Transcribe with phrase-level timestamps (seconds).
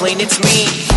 [0.00, 0.89] complain, it's me.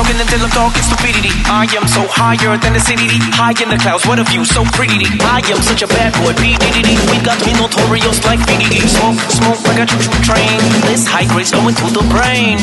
[0.00, 1.32] Choking until I'm talking stupidity.
[1.44, 3.08] I am so higher than the city.
[3.36, 5.04] High in the clouds, what a view, so pretty.
[5.20, 6.96] I am such a bad boy, PDD.
[7.12, 8.80] We got me notorious like PDD.
[8.88, 10.56] Smoke, smoke like a choo-choo train.
[10.88, 12.56] This high grade's going to the brain.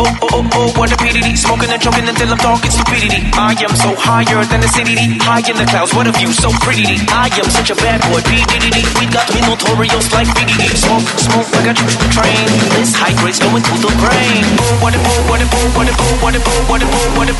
[0.00, 1.36] Oh, oh, oh, oh, what a PDD.
[1.36, 3.20] Smoking and choking until I'm talking stupidity.
[3.36, 4.96] I am so higher than the city.
[5.20, 6.88] High in the clouds, what a view, so pretty.
[7.12, 8.80] I am such a bad boy, PDD.
[8.96, 10.72] We got me notorious like PDD.
[10.72, 12.46] Smoke, smoke like a choo-choo train.
[12.78, 14.40] This high grade's going to the brain.
[14.62, 16.77] Oh, what a oh, what a oh, what a oh, what a oh, what a
[16.78, 17.34] what it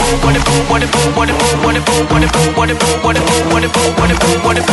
[4.44, 4.69] what it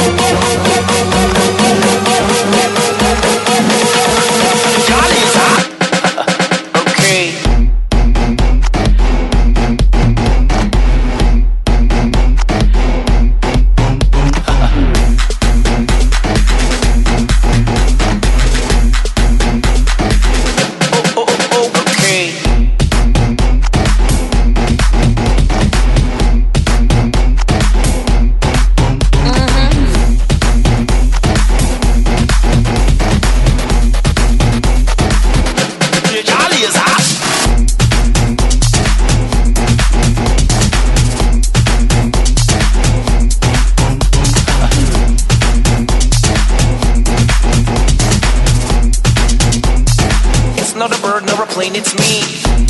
[51.56, 52.65] complain, it's me.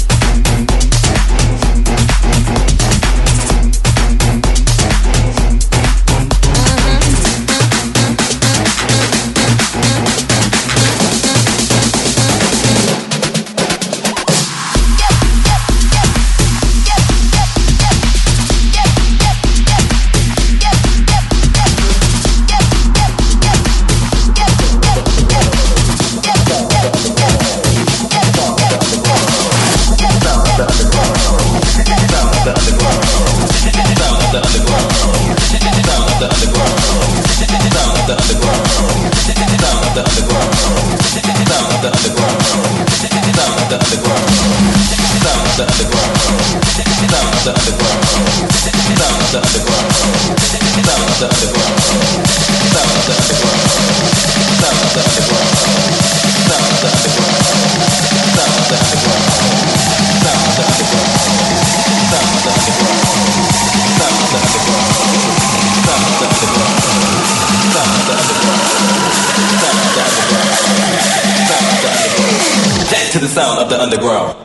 [73.65, 74.44] of the underground.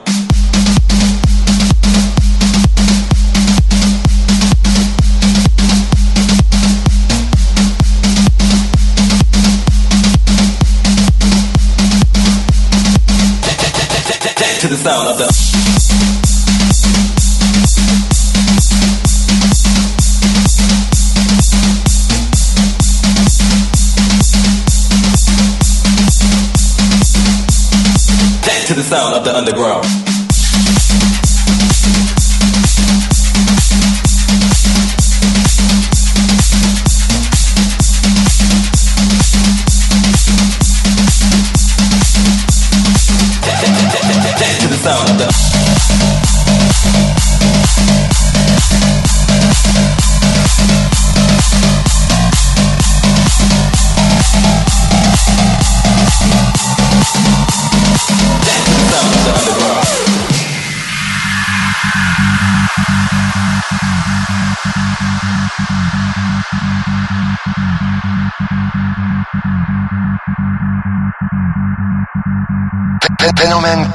[28.70, 29.84] to the sound of the underground.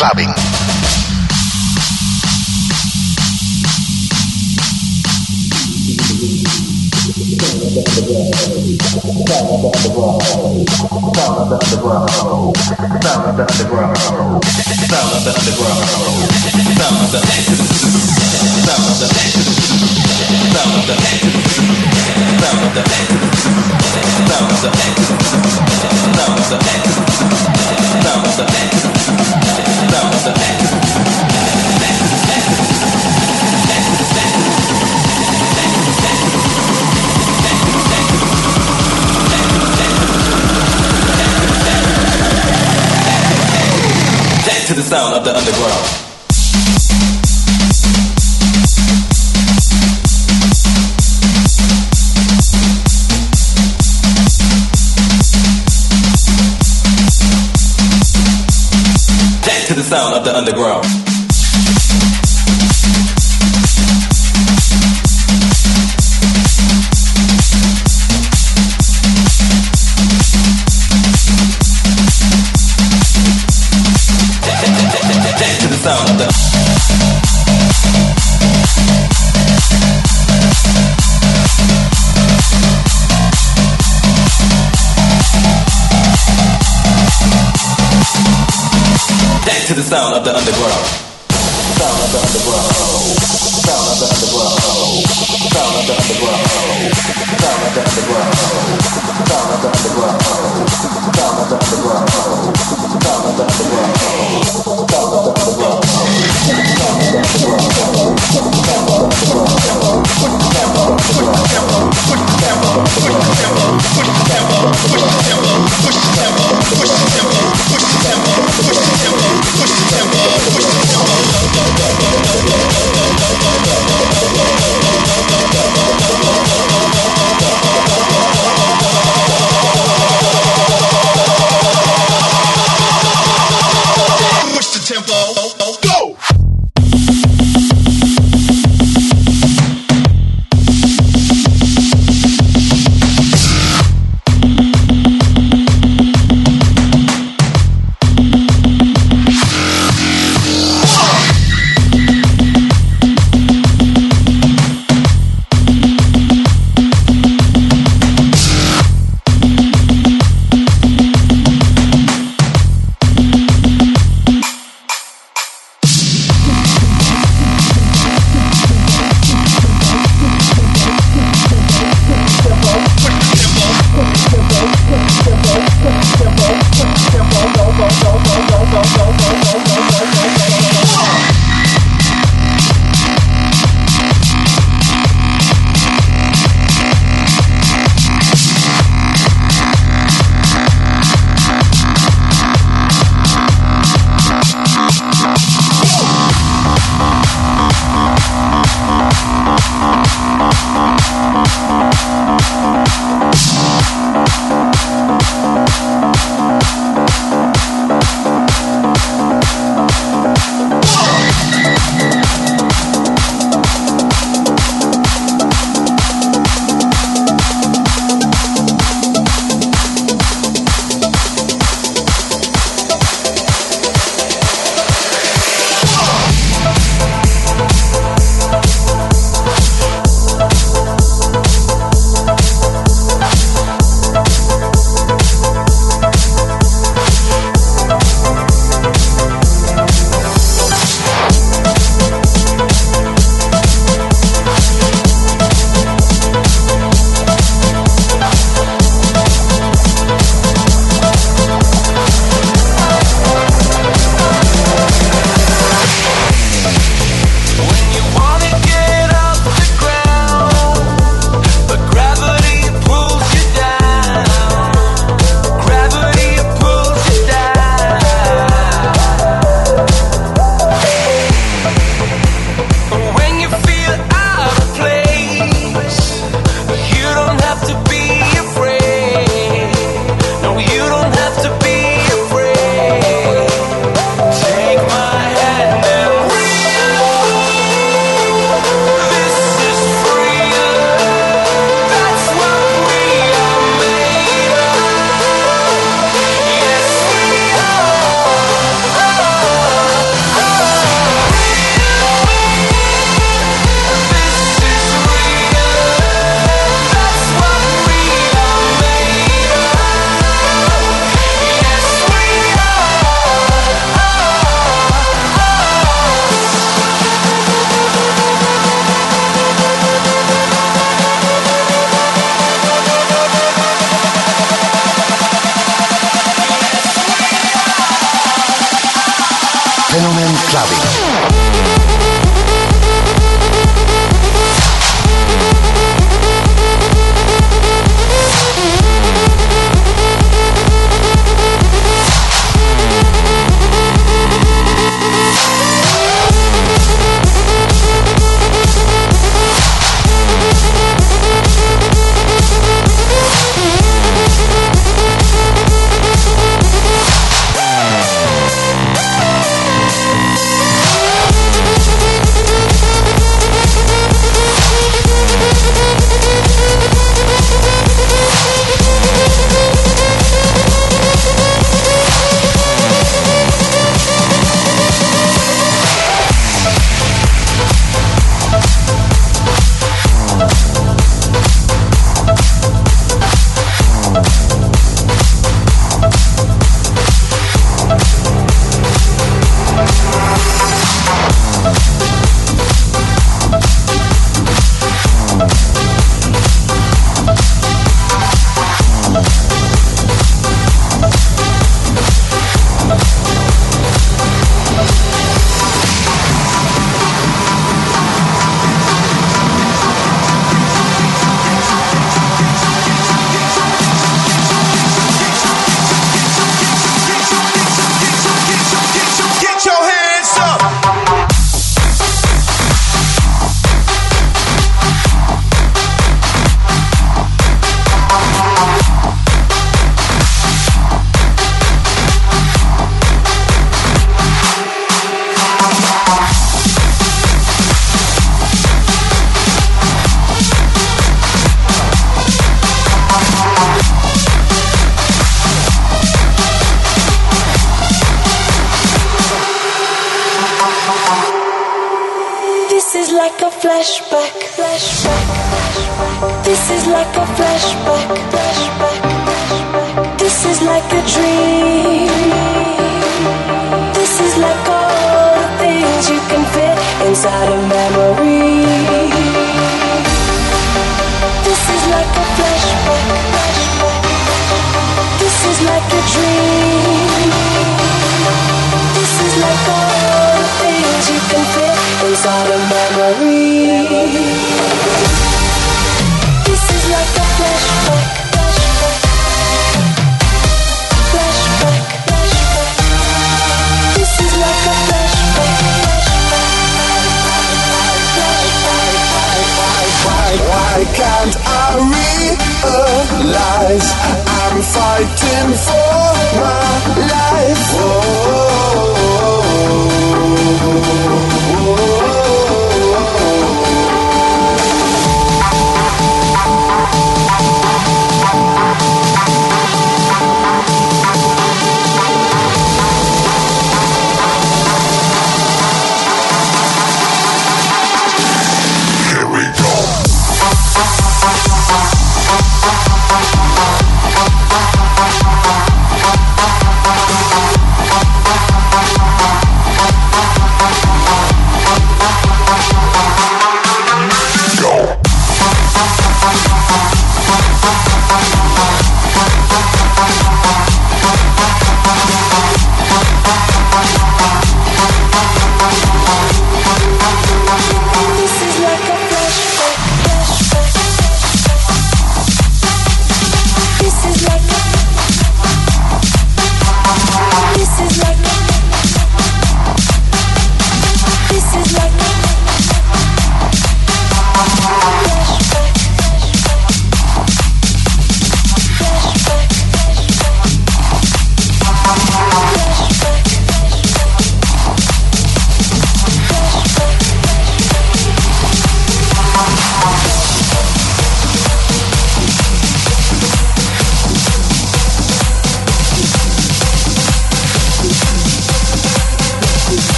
[0.00, 0.32] clubbing
[44.70, 46.09] to the sound of the underground.
[60.24, 61.09] the underground.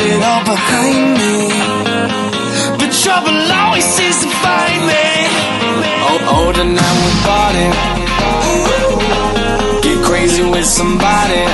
[0.00, 1.36] Put it all behind me.
[2.78, 5.06] But trouble always seems to find me.
[6.08, 7.74] Oh, oh older now we bought it.
[9.84, 11.44] Get crazy with somebody.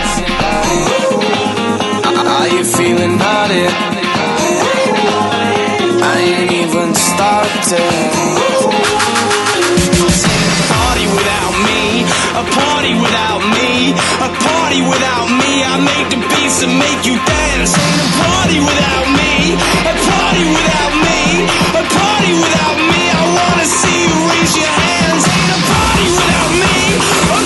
[2.34, 3.50] Are you feeling hot?
[6.14, 8.55] I ain't even started.
[12.36, 15.64] A party without me, a party without me.
[15.64, 17.72] I make the beats and make you dance.
[17.72, 21.20] Ain't a party without me, a party without me,
[21.80, 23.02] a party without me.
[23.08, 25.24] I wanna see you raise your hands.
[25.24, 27.45] Ain't a party without me.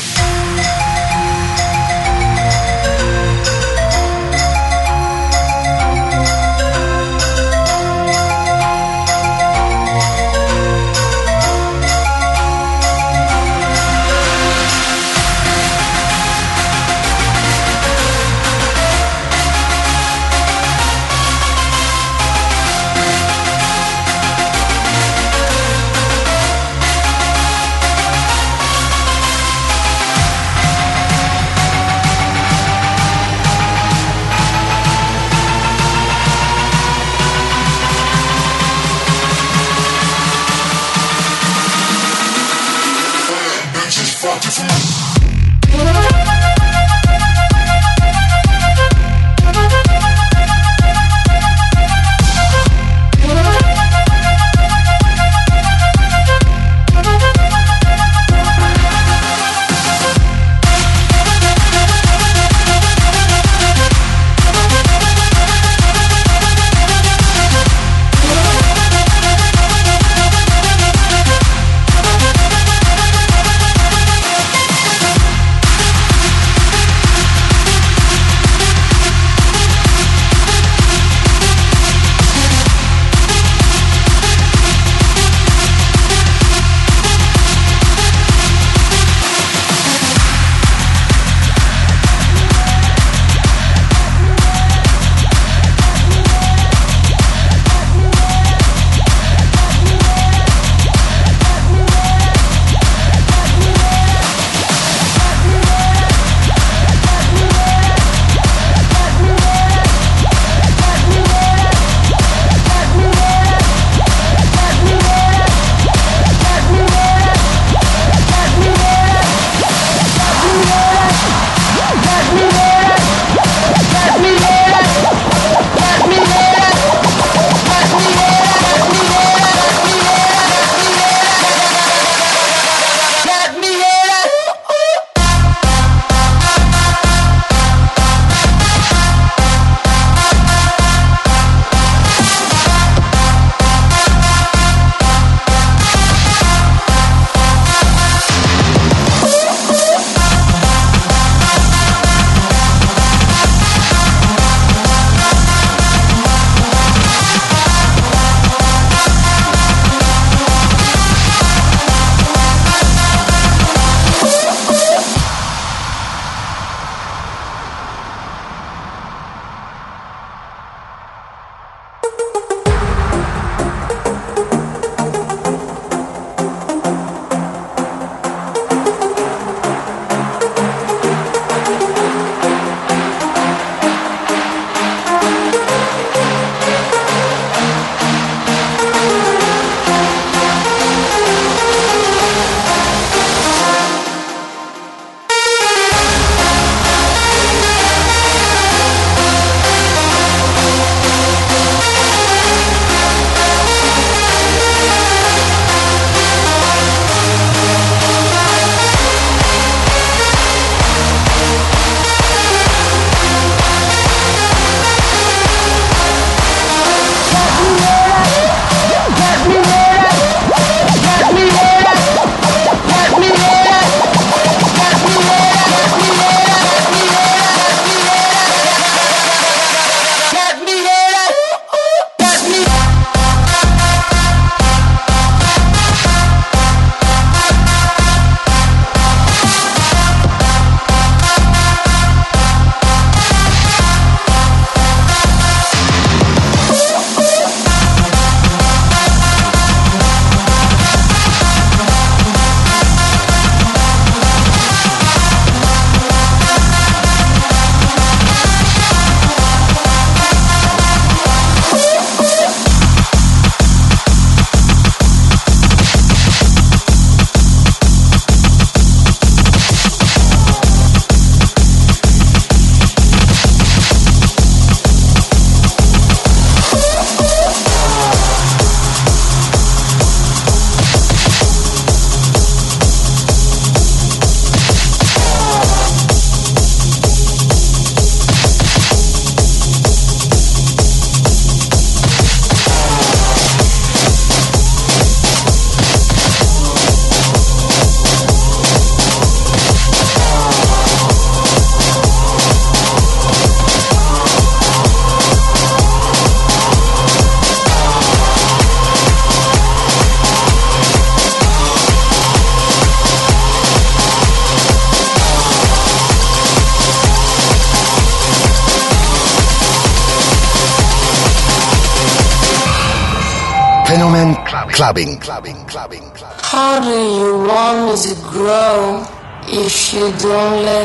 [324.91, 326.39] clubbing, clubbing, clubbing, clubbing.
[326.41, 329.05] How do you want me to grow
[329.47, 330.80] if you don't let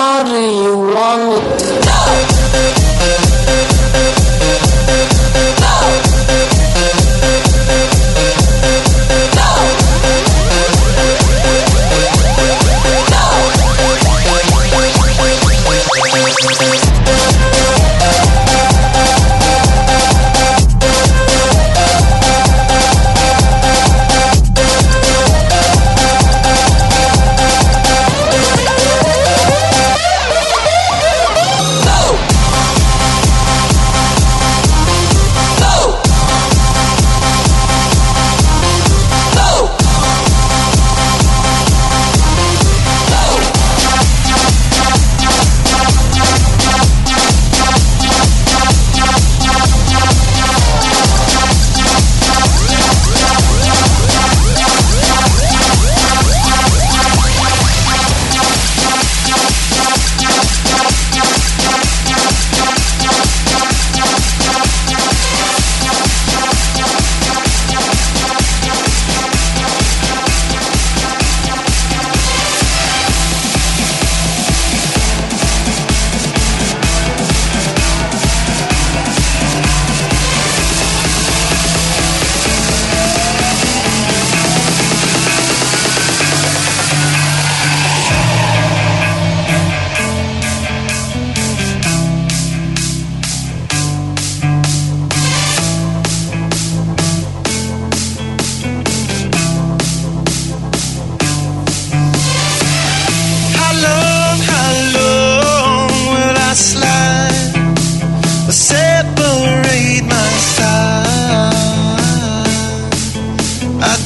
[0.00, 0.59] sorry.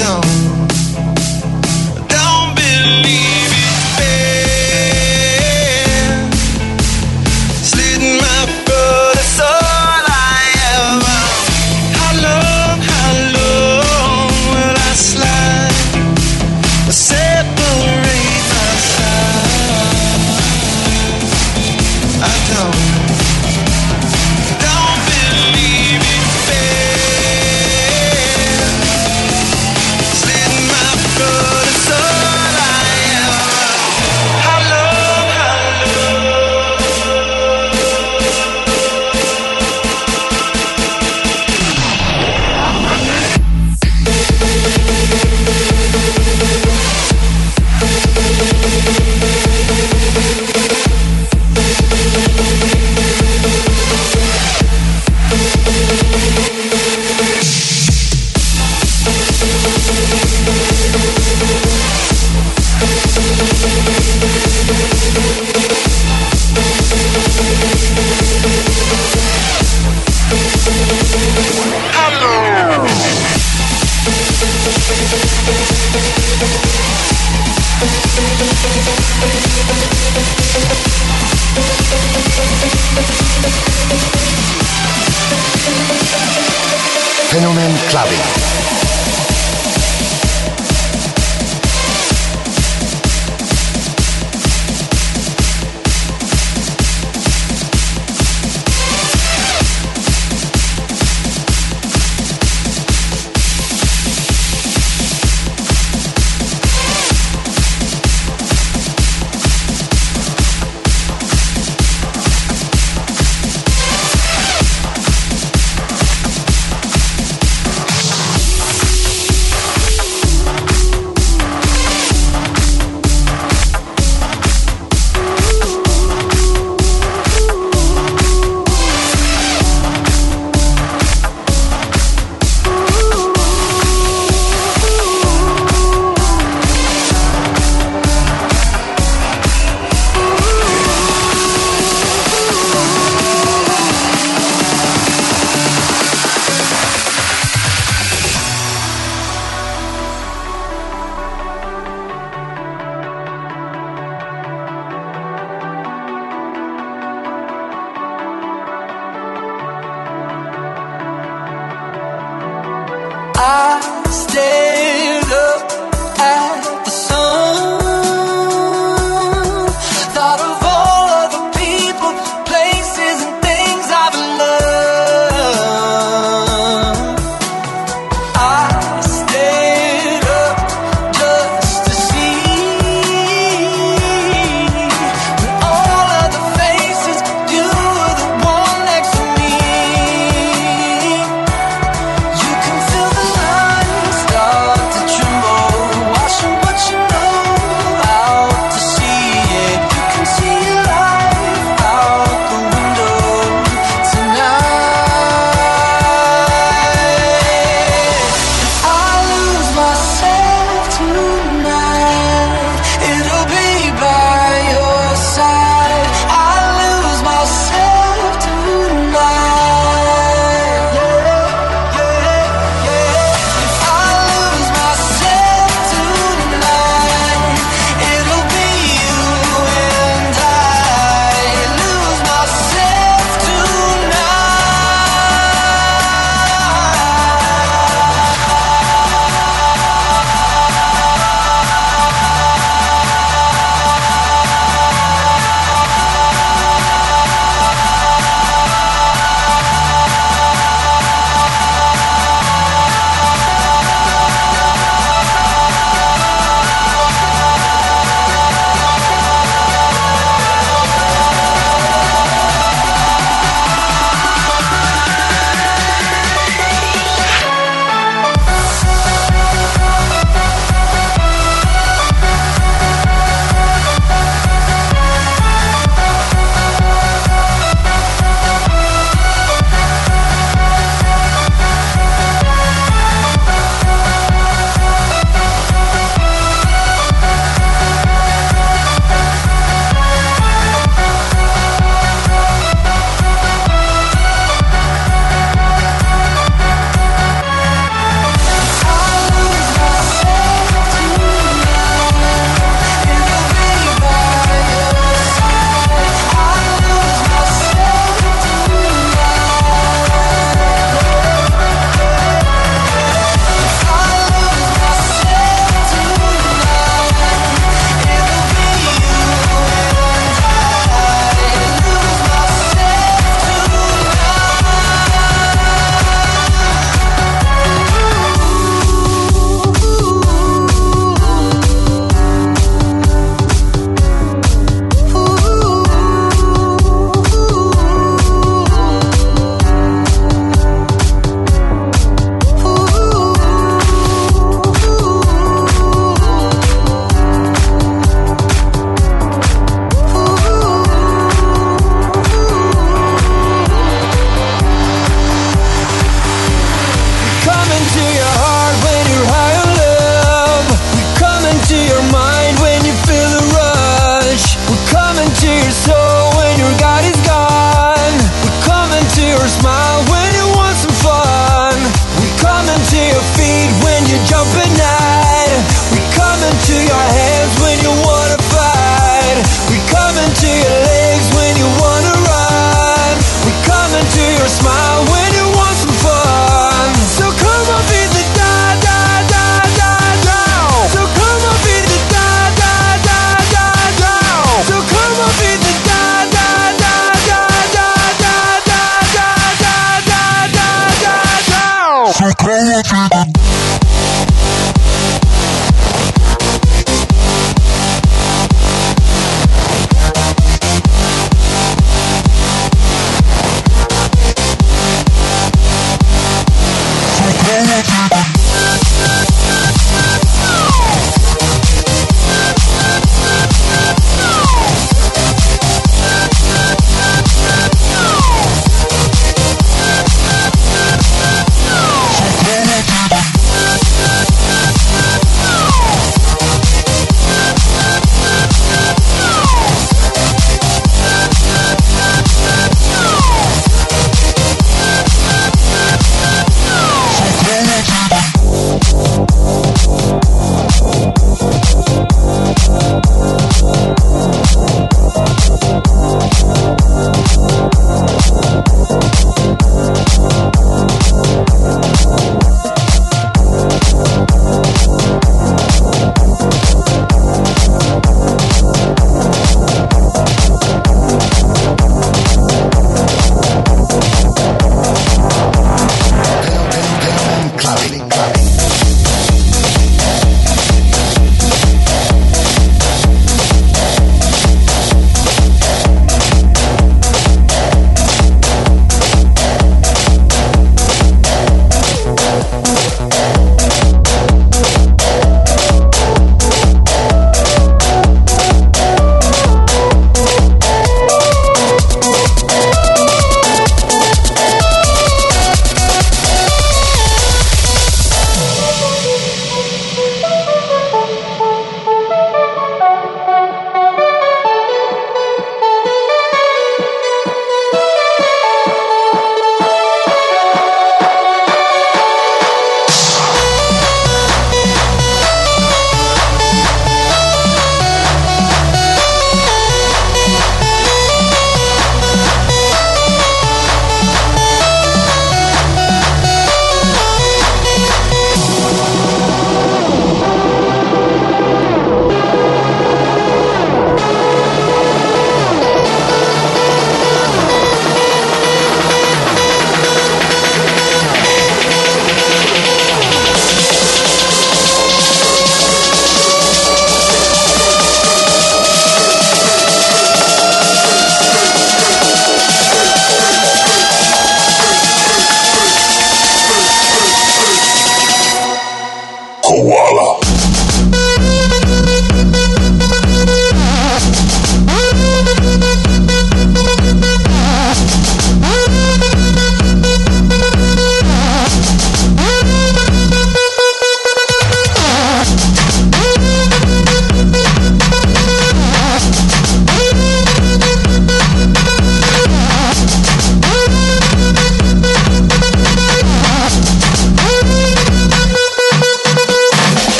[0.00, 0.69] don't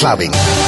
[0.00, 0.59] clubbing.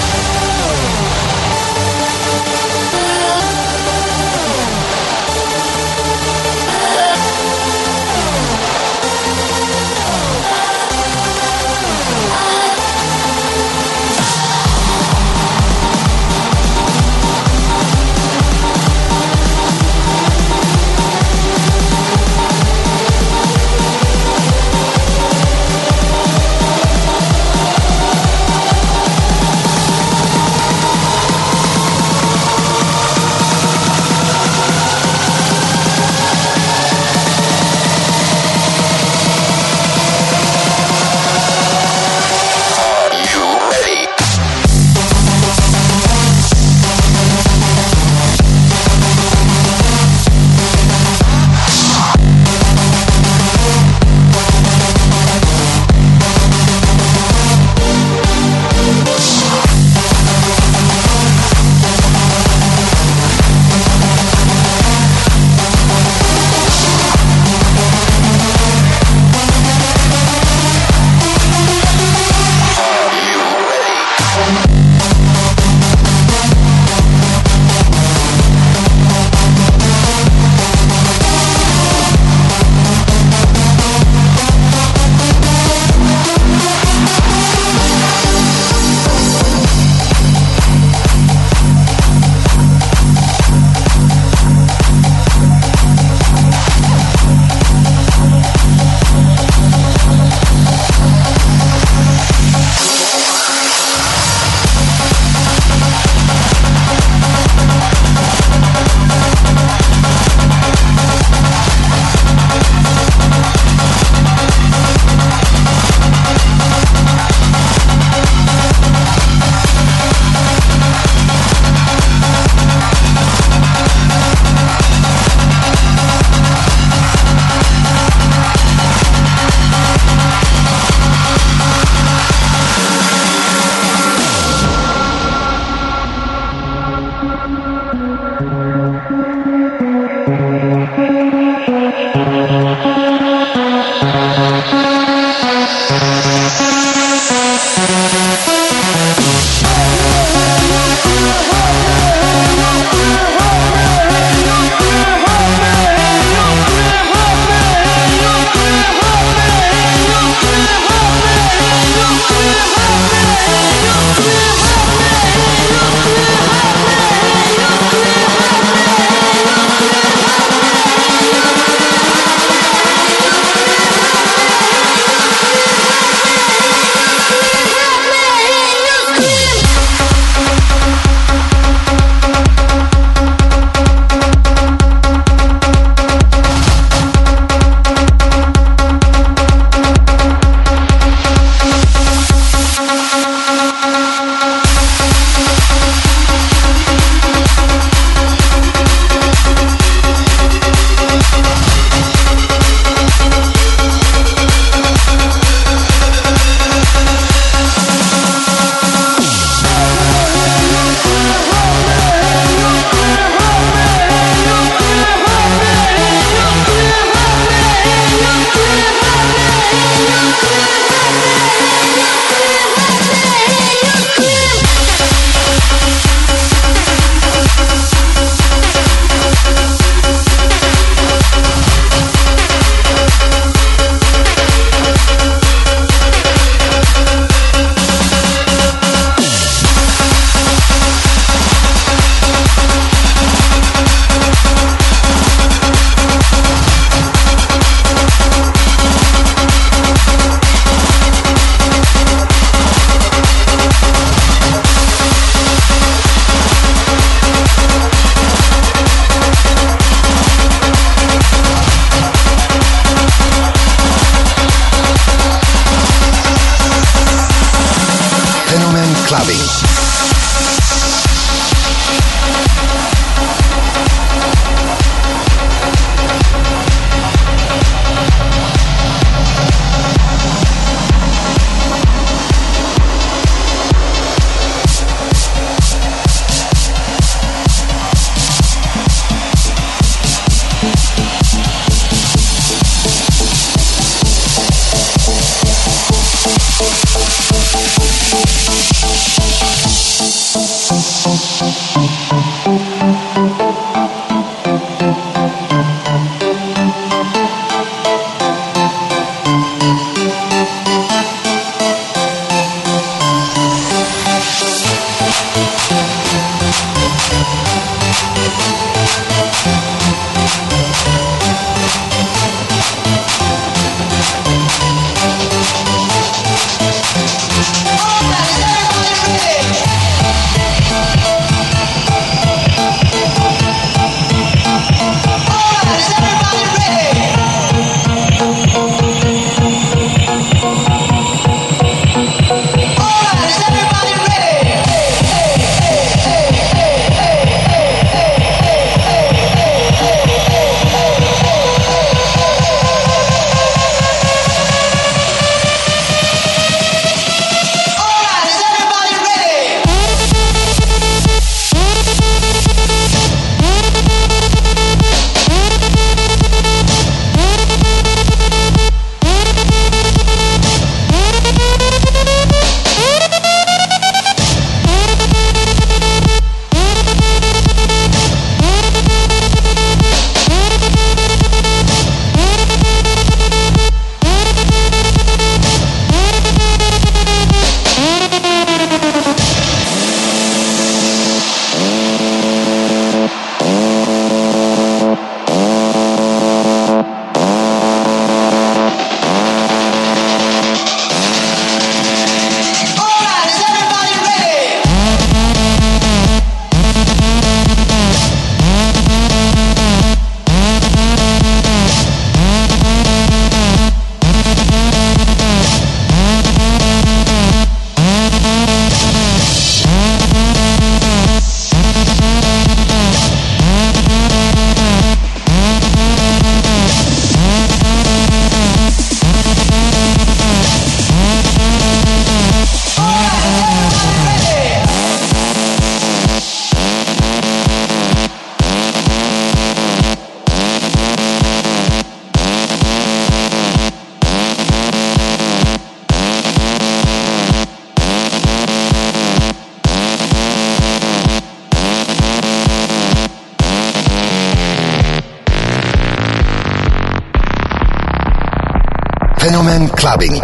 [459.93, 460.21] Clubbing.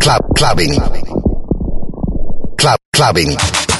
[0.00, 0.72] Club clubbing.
[2.56, 3.71] Club clubbing.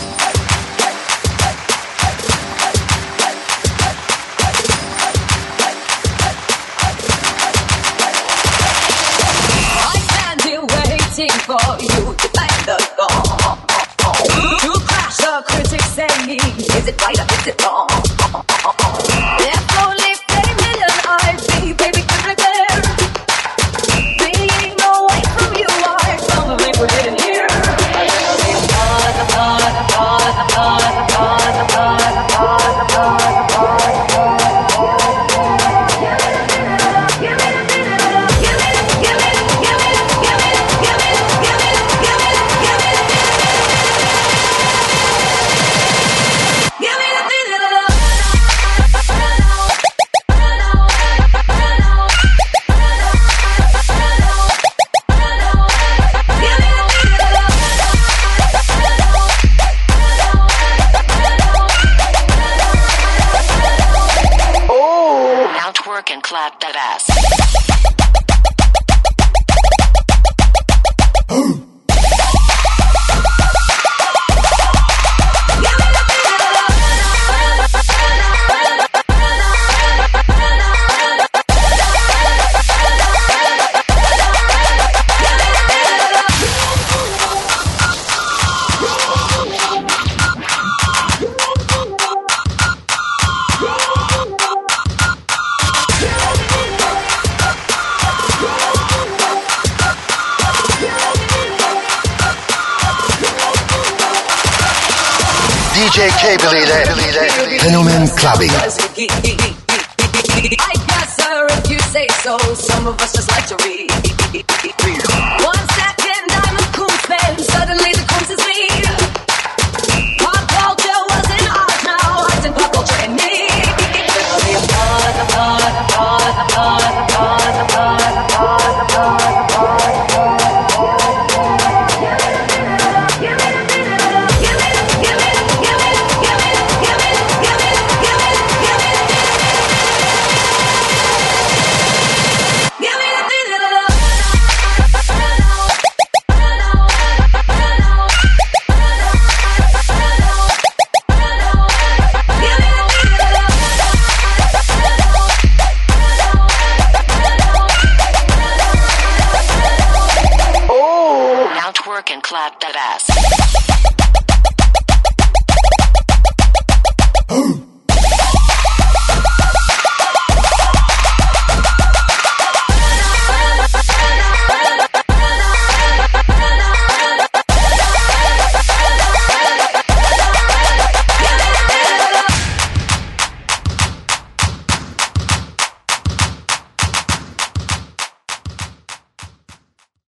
[108.22, 109.41] Clubbing.